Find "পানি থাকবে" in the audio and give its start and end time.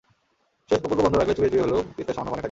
2.23-2.39